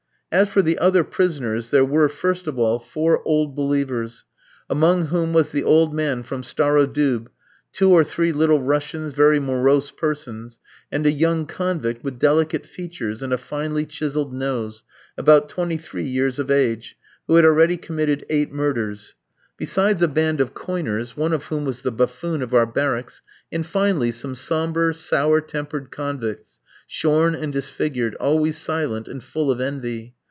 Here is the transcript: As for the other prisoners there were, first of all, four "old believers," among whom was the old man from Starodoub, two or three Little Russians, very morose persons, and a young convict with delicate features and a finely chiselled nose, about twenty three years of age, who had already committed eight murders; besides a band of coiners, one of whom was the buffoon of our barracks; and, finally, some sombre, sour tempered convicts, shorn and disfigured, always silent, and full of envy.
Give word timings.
As 0.33 0.47
for 0.47 0.61
the 0.61 0.77
other 0.79 1.03
prisoners 1.03 1.71
there 1.71 1.83
were, 1.83 2.07
first 2.07 2.47
of 2.47 2.57
all, 2.57 2.79
four 2.79 3.21
"old 3.25 3.53
believers," 3.53 4.23
among 4.69 5.07
whom 5.07 5.33
was 5.33 5.51
the 5.51 5.65
old 5.65 5.93
man 5.93 6.23
from 6.23 6.41
Starodoub, 6.41 7.27
two 7.73 7.91
or 7.91 8.05
three 8.05 8.31
Little 8.31 8.61
Russians, 8.61 9.11
very 9.11 9.41
morose 9.41 9.91
persons, 9.91 10.57
and 10.89 11.05
a 11.05 11.11
young 11.11 11.45
convict 11.45 12.01
with 12.01 12.17
delicate 12.17 12.65
features 12.65 13.21
and 13.21 13.33
a 13.33 13.37
finely 13.37 13.85
chiselled 13.85 14.33
nose, 14.33 14.85
about 15.17 15.49
twenty 15.49 15.75
three 15.75 16.05
years 16.05 16.39
of 16.39 16.49
age, 16.49 16.95
who 17.27 17.35
had 17.35 17.43
already 17.43 17.75
committed 17.75 18.25
eight 18.29 18.53
murders; 18.53 19.15
besides 19.57 20.01
a 20.01 20.07
band 20.07 20.39
of 20.39 20.53
coiners, 20.53 21.17
one 21.17 21.33
of 21.33 21.43
whom 21.47 21.65
was 21.65 21.83
the 21.83 21.91
buffoon 21.91 22.41
of 22.41 22.53
our 22.53 22.65
barracks; 22.65 23.21
and, 23.51 23.65
finally, 23.65 24.11
some 24.13 24.35
sombre, 24.35 24.93
sour 24.95 25.41
tempered 25.41 25.91
convicts, 25.91 26.61
shorn 26.87 27.35
and 27.35 27.51
disfigured, 27.51 28.15
always 28.15 28.57
silent, 28.57 29.09
and 29.09 29.21
full 29.21 29.51
of 29.51 29.59
envy. 29.59 30.15